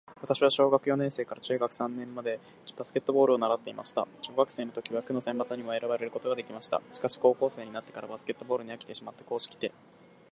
[0.19, 2.39] 私は小学四年生から中学三年生まで
[2.75, 4.07] バスケットボールを習っていました。
[4.23, 6.81] 小学生の時は区の選抜にも選ばれることができました。
[6.91, 10.11] しかし、高校生になってからバスケットボールに飽きてしまって硬式テニス部に入部しました。